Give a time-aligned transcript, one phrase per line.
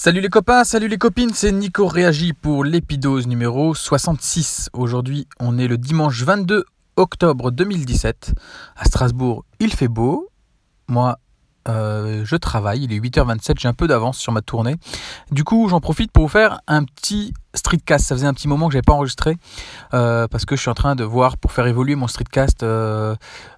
[0.00, 4.70] Salut les copains, salut les copines, c'est Nico Réagi pour l'épidose numéro 66.
[4.72, 8.32] Aujourd'hui, on est le dimanche 22 octobre 2017.
[8.76, 10.28] À Strasbourg, il fait beau.
[10.86, 11.18] Moi,
[11.68, 14.76] euh, je travaille, il est 8h27, j'ai un peu d'avance sur ma tournée.
[15.32, 18.06] Du coup, j'en profite pour vous faire un petit streetcast.
[18.06, 19.36] Ça faisait un petit moment que j'avais pas enregistré
[19.94, 23.14] euh, parce que je suis en train de voir pour faire évoluer mon streetcast euh,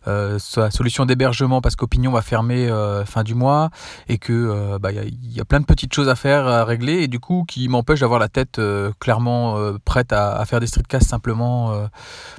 [0.09, 2.71] euh, sa solution d'hébergement parce qu'Opinion va fermer
[3.07, 3.71] fin du mois
[4.09, 7.09] et que bah, il y, a plein de petites choses à faire, à régler et
[7.09, 8.61] du coup qui m'empêche d'avoir la tête
[8.99, 11.89] clairement prête à, faire des streetcasts simplement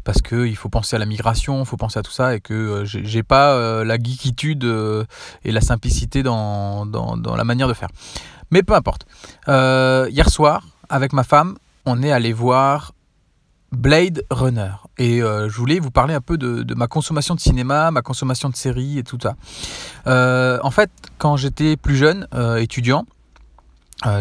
[0.04, 2.40] parce que il faut penser à la migration, il faut penser à tout ça et
[2.40, 4.64] que j'ai pas la geekitude
[5.44, 6.86] et la simplicité dans,
[7.36, 7.90] la manière de faire.
[8.50, 9.06] Mais peu importe.
[9.48, 11.56] hier soir, avec ma femme,
[11.86, 12.94] on est allé voir
[13.72, 14.72] Blade Runner.
[14.98, 18.50] Et euh, je voulais vous parler un peu de, ma consommation de cinéma, ma consommation
[18.50, 19.36] de séries et tout ça.
[20.08, 23.06] Euh, en fait, quand j'étais plus jeune, euh, étudiant,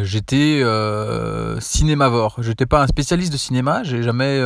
[0.03, 0.63] j'étais
[1.61, 2.37] cinémavore.
[2.41, 3.83] J'étais pas un spécialiste de cinéma.
[3.83, 4.41] J'ai jamais,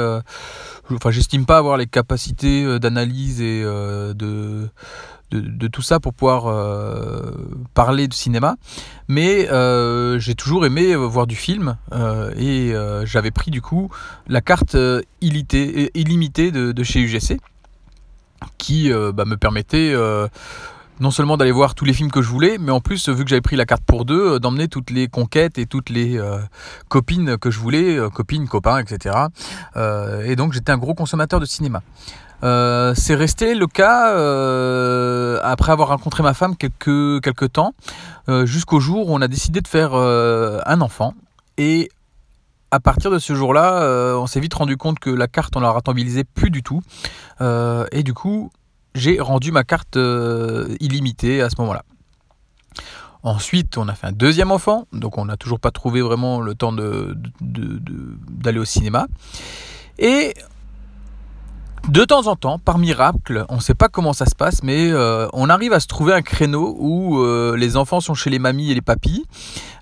[0.91, 4.69] enfin, j'estime pas avoir les capacités d'analyse et de
[5.41, 7.33] de, tout ça pour pouvoir euh,
[7.75, 8.57] parler de cinéma.
[9.09, 11.77] Mais euh, j'ai toujours aimé euh, voir du film
[12.37, 12.73] et
[13.05, 13.91] j'avais pris du coup
[14.27, 14.77] la carte
[15.21, 17.39] illimitée de, chez UGC
[18.59, 19.95] qui bah, me permettait
[21.01, 23.31] non seulement d'aller voir tous les films que je voulais, mais en plus, vu que
[23.31, 26.21] j'avais pris la carte pour deux, d'emmener toutes les conquêtes et toutes les
[26.89, 29.17] copines que je voulais, copines, copains, etc.
[30.25, 31.83] et donc j'étais un gros consommateur de cinéma.
[32.45, 37.73] Euh, c'est resté le cas euh, après avoir rencontré ma femme quelques, quelques temps,
[38.29, 41.15] euh, jusqu'au jour où on a décidé de faire un enfant.
[41.57, 41.89] Et
[42.71, 45.71] à partir de ce jour-là, on s'est vite rendu compte que la carte, on la
[45.71, 46.83] rentabilisait plus du tout.
[47.41, 48.51] et du coup,
[48.95, 49.97] j'ai rendu ma carte
[50.81, 51.85] illimitée à ce moment-là.
[53.25, 56.55] Ensuite, on a fait un deuxième enfant, donc on n'a toujours pas trouvé vraiment le
[56.55, 56.73] temps
[57.41, 59.07] d'aller au cinéma.
[59.99, 60.35] Et
[61.89, 64.91] de temps en temps, par miracle, on ne sait pas comment ça se passe, mais
[64.91, 68.39] euh, on arrive à se trouver un créneau où euh, les enfants sont chez les
[68.39, 69.27] mamies et les papis,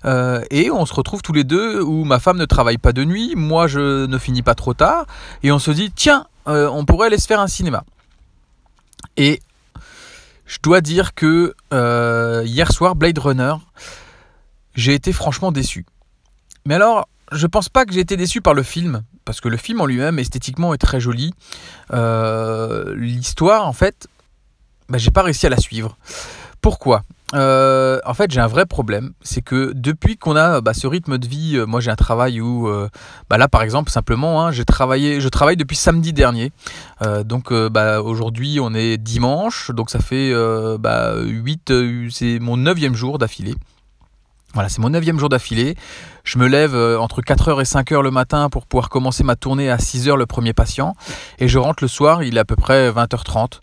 [0.03, 3.05] euh, et on se retrouve tous les deux où ma femme ne travaille pas de
[3.05, 5.05] nuit, moi je ne finis pas trop tard,
[5.43, 7.85] et on se dit tiens, on pourrait aller se faire un cinéma.
[9.17, 9.41] Et
[10.45, 11.53] je dois dire que
[12.45, 13.55] hier soir, Blade Runner,
[14.75, 15.85] j'ai été franchement déçu.
[16.65, 19.57] Mais alors, je pense pas que j'ai été déçu par le film, parce que le
[19.57, 21.33] film en lui-même esthétiquement est très joli.
[21.91, 24.07] Euh, l'histoire, en fait,
[24.89, 25.97] bah, j'ai pas réussi à la suivre.
[26.61, 27.03] Pourquoi?
[27.33, 31.17] Euh, en fait, j'ai un vrai problème, c'est que depuis qu'on a bah, ce rythme
[31.17, 32.69] de vie, euh, moi j'ai un travail où,
[33.29, 36.51] bah, là par exemple, simplement, hein, j'ai travaillé, je travaille depuis samedi dernier.
[37.25, 41.73] donc bah, aujourd'hui, on est dimanche, donc ça fait 8,
[42.11, 43.55] c'est mon neuvième jour d'affilée.
[44.53, 45.75] Voilà, c'est mon neuvième jour d'affilée.
[46.23, 49.71] Je me lève euh, entre 4h et 5h le matin pour pouvoir commencer ma tournée
[49.71, 50.95] à 6h le premier patient.
[51.39, 53.61] Et je rentre le soir, il est à peu près 20h30.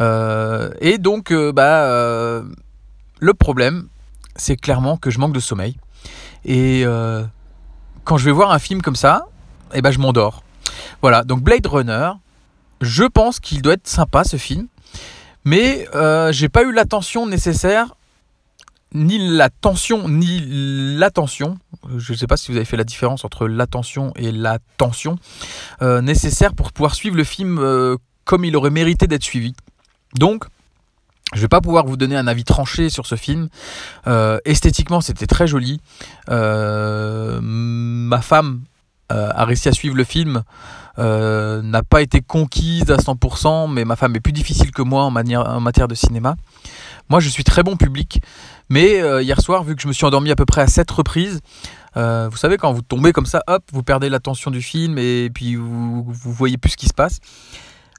[0.00, 2.42] Euh, et donc, euh, bah,
[3.20, 3.88] le problème,
[4.36, 5.76] c'est clairement que je manque de sommeil.
[6.44, 6.84] Et
[8.04, 9.26] quand je vais voir un film comme ça,
[9.74, 10.42] eh ben, je m'endors.
[11.02, 12.12] Voilà, donc Blade Runner,
[12.80, 14.68] je pense qu'il doit être sympa ce film.
[15.44, 15.86] Mais
[16.30, 17.94] j'ai pas eu l'attention nécessaire
[18.94, 20.40] ni la tension ni
[20.96, 21.58] l'attention,
[21.96, 25.16] je ne sais pas si vous avez fait la différence entre l'attention et la tension,
[25.82, 29.52] euh, nécessaire pour pouvoir suivre le film euh, comme il aurait mérité d'être suivi.
[30.14, 30.44] Donc,
[31.32, 33.48] je ne vais pas pouvoir vous donner un avis tranché sur ce film.
[34.06, 35.80] Euh, esthétiquement, c'était très joli.
[36.28, 38.62] ma femme
[39.10, 40.42] a réussi à suivre le film.
[40.96, 45.10] n'a pas été conquise à 100%, mais ma femme est plus difficile que moi en,
[45.10, 46.36] matière de cinéma.
[47.10, 48.20] Moi, je suis très bon public,
[48.68, 50.90] mais euh, hier soir, vu que je me suis endormi à peu près à 7
[50.90, 51.40] reprises,
[51.96, 55.30] euh, vous savez, quand vous tombez comme ça, hop, vous perdez l'attention du film et
[55.32, 57.20] puis vous, vous voyez plus ce qui se passe.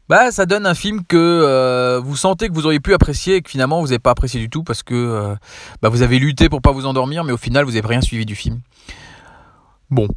[0.09, 3.41] Bah, ça donne un film que euh, vous sentez que vous auriez pu apprécier et
[3.41, 5.35] que finalement vous n'avez pas apprécié du tout parce que
[5.81, 8.25] bah, vous avez lutté pour pas vous endormir, mais au final vous n'avez rien suivi
[8.25, 8.59] du film.
[9.91, 10.07] Bon,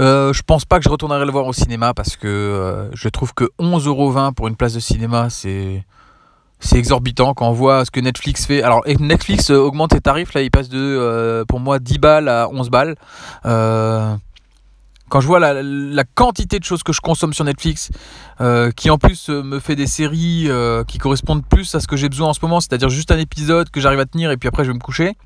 [0.00, 3.34] euh, je pense pas que je retournerai le voir au cinéma parce que je trouve
[3.34, 5.84] que 11,20€ pour une place de cinéma, c'est
[6.60, 8.62] c'est exorbitant quand on voit ce que Netflix fait.
[8.62, 12.28] Alors Netflix euh, augmente ses tarifs, là il passe de euh, pour moi 10 balles
[12.28, 12.96] à 11 balles.
[13.46, 14.16] Euh,
[15.08, 17.90] quand je vois la, quantité de choses que je consomme sur Netflix,
[18.76, 20.48] qui en plus me fait des séries
[20.86, 23.70] qui correspondent plus à ce que j'ai besoin en ce moment, c'est-à-dire juste un épisode
[23.70, 25.16] que j'arrive à tenir et puis après je vais me coucher.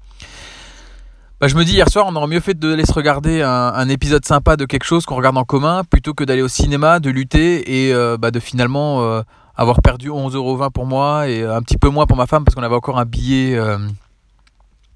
[1.41, 4.25] Bah, je me dis hier soir on aurait mieux fait de laisser regarder un, épisode
[4.25, 7.89] sympa de quelque chose qu'on regarde en commun plutôt que d'aller au cinéma, de lutter
[7.89, 9.23] et bah, de finalement
[9.57, 12.63] avoir perdu 11,20€ pour moi et un petit peu moins pour ma femme parce qu'on
[12.63, 13.59] avait encore un billet,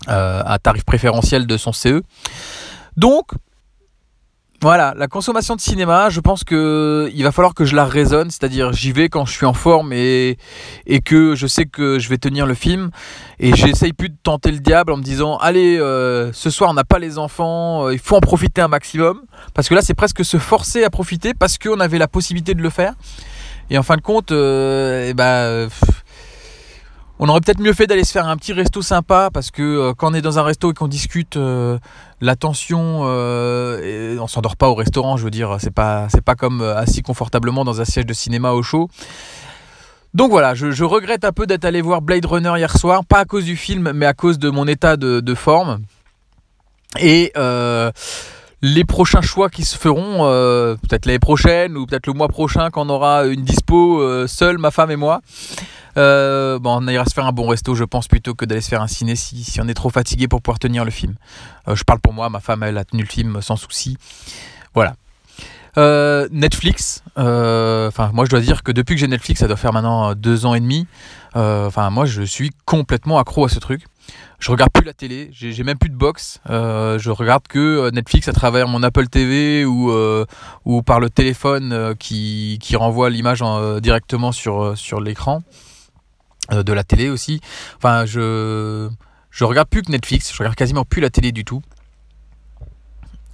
[0.08, 2.00] euh, à tarif préférentiel de son CE.
[2.96, 3.30] Donc,
[4.62, 8.30] voilà, la consommation de cinéma, je pense que il va falloir que je la raisonne,
[8.30, 10.38] c'est-à-dire j'y vais quand je suis en forme et,
[10.86, 12.90] et que je sais que je vais tenir le film.
[13.38, 16.74] Et j'essaye plus de tenter le diable en me disant allez euh, ce soir on
[16.74, 19.20] n'a pas les enfants, euh, il faut en profiter un maximum.
[19.52, 22.62] Parce que là c'est presque se forcer à profiter parce qu'on avait la possibilité de
[22.62, 22.94] le faire.
[23.68, 25.68] Et en fin de compte, euh, ben,
[27.18, 29.94] on aurait peut-être mieux fait d'aller se faire un petit resto sympa parce que euh,
[29.94, 31.78] quand on est dans un resto et qu'on discute, euh,
[32.20, 35.16] la tension, euh, s'endort pas au restaurant.
[35.16, 38.52] Je veux dire, c'est pas c'est pas comme assis confortablement dans un siège de cinéma
[38.52, 38.88] au chaud.
[40.14, 43.24] Donc voilà, je, regrette un peu d'être allé voir Blade Runner hier soir, pas à
[43.26, 45.80] cause du film, mais à cause de mon état de, forme.
[46.98, 47.32] Et
[48.62, 50.18] les prochains choix qui se feront,
[50.82, 54.70] peut-être l'année prochaine ou peut-être le mois prochain quand on aura une dispo seule, ma
[54.70, 55.20] femme et moi.
[55.96, 58.82] Euh, on ira se faire un bon resto, je pense, plutôt que d'aller se faire
[58.82, 61.14] un ciné si, on est trop fatigué pour pouvoir tenir le film.
[61.68, 63.96] Euh, je parle pour moi, ma femme, elle a tenu le film sans souci.
[64.74, 64.94] Voilà.
[65.78, 70.14] Euh, Netflix, moi je dois dire que depuis que j'ai Netflix, ça doit faire maintenant
[70.14, 70.86] deux ans et demi.
[71.34, 73.82] Enfin moi je suis complètement accro à ce truc.
[74.38, 76.40] Je regarde plus la télé, j'ai même plus de box.
[76.46, 79.90] je regarde que Netflix à travers mon Apple TV ou,
[80.64, 83.42] ou par le téléphone qui, qui renvoie l'image
[83.80, 85.42] directement sur, sur l'écran.
[86.52, 87.40] Euh, de la télé aussi.
[87.76, 88.88] Enfin, je
[89.32, 91.60] je regarde plus que Netflix, je regarde quasiment plus la télé du tout.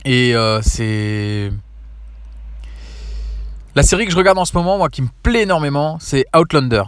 [0.07, 1.53] Et euh, c'est
[3.75, 6.85] la série que je regarde en ce moment, moi, qui me plaît énormément, c'est Outlander.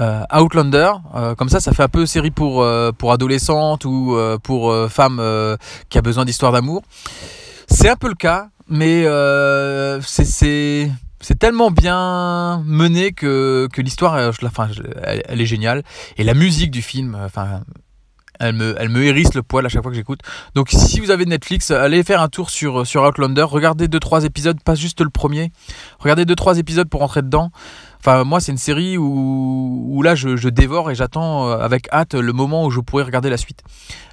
[0.00, 0.92] Euh, Outlander,
[1.36, 2.66] comme ça, ça fait un peu série pour
[2.98, 5.22] pour adolescentes ou pour femmes
[5.88, 6.82] qui a besoin d'histoire d'amour.
[7.68, 9.04] C'est un peu le cas, mais
[10.02, 14.68] c'est c'est tellement bien mené que, que l'histoire, enfin,
[15.04, 15.82] elle, elle, est géniale.
[16.18, 17.62] Et la musique du film, enfin,
[18.40, 20.20] elle me, elle me hérisse le poil à chaque fois que j'écoute.
[20.54, 24.58] Donc si vous avez Netflix, allez faire un tour sur, sur Outlander, regardez 2-3 épisodes,
[24.62, 25.52] pas juste le premier.
[25.98, 27.50] Regardez 2-3 épisodes pour rentrer dedans.
[28.00, 32.12] Enfin, moi, c'est une série où, où là, je, dévore et j'attends euh, avec hâte
[32.12, 33.62] le moment où je pourrai regarder la suite.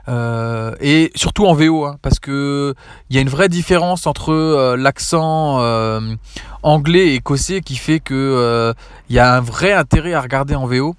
[0.07, 2.73] Euh, et surtout en VO, hein, parce que
[3.09, 5.99] il y a une vraie différence entre euh, l'accent euh,
[6.63, 8.73] anglais et écossais qui fait que
[9.09, 10.95] il y a un vrai intérêt à regarder en VO.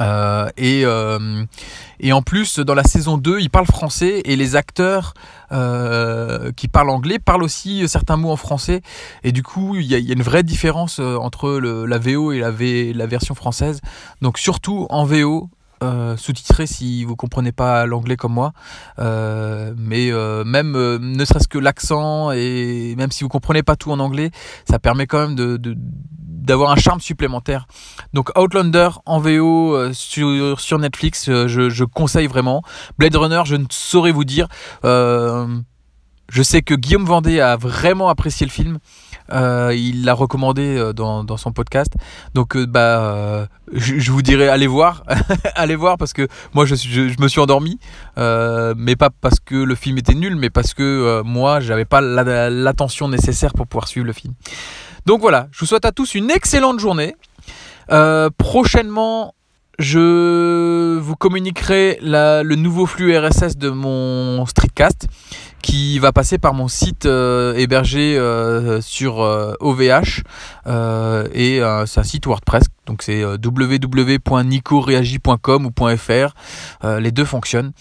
[0.00, 1.44] Euh, et, euh,
[2.00, 5.14] et, en plus, dans la saison 2, il parle français et les acteurs
[5.52, 8.82] euh, qui parlent anglais parlent aussi certains mots en français.
[9.24, 13.06] Et du coup, il y, a, une vraie différence entre le, la VO et la,
[13.06, 13.80] version française.
[14.20, 15.48] Donc, surtout en VO,
[15.84, 18.52] euh, sous-titré si vous comprenez pas l'anglais comme moi.
[18.98, 23.92] Euh, mais euh, même ne serait-ce que l'accent et même si vous comprenez pas tout
[23.92, 24.30] en anglais,
[24.68, 25.76] ça permet quand même de,
[26.48, 27.66] d'avoir un charme supplémentaire.
[28.12, 32.62] Donc Outlander en VO sur, sur Netflix, je, je, conseille vraiment.
[32.98, 34.48] Blade Runner, je ne saurais vous dire.
[34.82, 38.78] je sais que Guillaume Vendée a vraiment apprécié le film.
[39.32, 41.92] Euh, il l'a recommandé euh, dans, dans, son podcast.
[42.34, 45.02] Donc, euh, bah, je, vous dirais, allez voir,
[45.54, 47.78] allez voir parce que moi, je, je, me suis endormi,
[48.16, 53.08] mais pas parce que le film était nul, mais parce que moi, j'avais pas l'attention
[53.08, 54.34] nécessaire pour pouvoir suivre le film.
[55.06, 57.14] Donc voilà, je vous souhaite à tous une excellente journée.
[58.38, 59.34] prochainement,
[59.78, 65.06] je vous communiquerai le nouveau flux RSS de mon streetcast
[65.62, 69.18] qui va passer par mon site euh, hébergé euh, sur
[69.60, 70.22] OVH
[70.66, 72.64] euh, et c'est un site WordPress.
[72.86, 76.34] Donc c'est www.nicoreagi.com ou .fr
[76.98, 77.72] les deux fonctionnent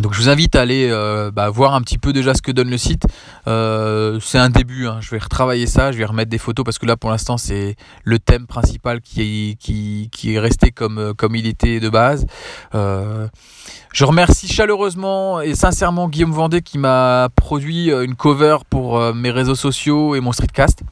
[0.00, 2.52] donc je vous invite à aller euh, bah, voir un petit peu déjà ce que
[2.52, 3.04] donne le site.
[3.46, 4.98] Euh, c'est un début, hein.
[5.00, 7.76] je vais retravailler ça, je vais remettre des photos parce que là pour l'instant c'est
[8.04, 12.26] le thème principal qui est, resté comme, euh, comme il était de base.
[12.72, 19.54] je remercie chaleureusement et sincèrement Guillaume Vendée qui m'a produit une cover pour mes réseaux
[19.54, 20.82] sociaux et mon streetcast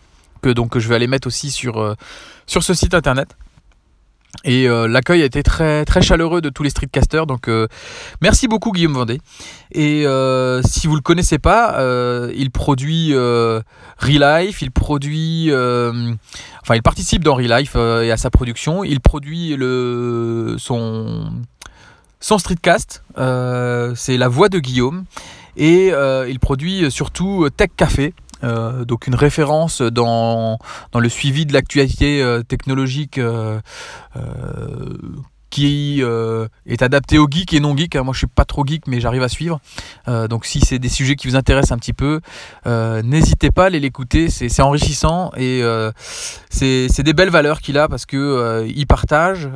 [0.42, 1.96] que donc je vais aller mettre aussi sur
[2.46, 3.36] ce site internet.
[4.44, 7.26] Et euh, l'accueil a été très très chaleureux de tous les streetcasters.
[7.26, 7.66] Donc euh,
[8.20, 9.20] merci beaucoup Guillaume Vendée.
[9.73, 11.78] Et euh, si vous le connaissez pas,
[12.35, 18.85] il produit Relife, il produit, enfin il participe dans Relife et à sa production.
[18.85, 21.32] Il produit le son
[22.20, 23.02] son streetcast.
[23.16, 25.04] C'est la voix de Guillaume
[25.56, 25.88] et
[26.28, 28.14] il produit surtout Tech Café.
[28.45, 30.59] Euh, donc une référence dans,
[30.92, 33.61] dans le suivi de l'actualité euh, technologique euh,
[35.50, 37.96] qui euh, est adapté aux geeks et non geeks.
[37.96, 38.02] Hein.
[38.02, 39.60] Moi, je suis pas trop geek, mais j'arrive à suivre.
[40.08, 42.20] Euh, donc, si c'est des sujets qui vous intéressent un petit peu,
[42.66, 44.28] euh, n'hésitez pas à aller l'écouter.
[44.30, 45.62] C'est enrichissant et
[46.50, 49.48] c'est des belles valeurs qu'il a parce que il partage,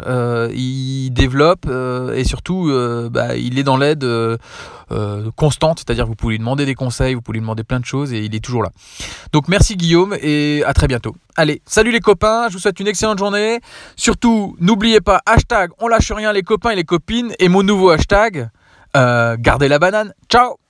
[0.54, 1.66] il développe
[2.14, 2.70] et surtout,
[3.10, 4.06] bah, il est dans l'aide
[5.36, 5.80] constante.
[5.80, 8.20] C'est-à-dire, vous pouvez lui demander des conseils, vous pouvez lui demander plein de choses et
[8.20, 8.70] il est toujours là.
[9.32, 11.14] Donc, merci Guillaume et à très bientôt.
[11.34, 13.60] Allez, salut les copains, je vous souhaite une excellente journée.
[13.96, 17.34] Surtout, n'oubliez pas, hashtag on lâche rien les copains et les copines.
[17.38, 18.48] Et mon nouveau hashtag,
[18.96, 20.14] euh, gardez la banane.
[20.28, 20.61] Ciao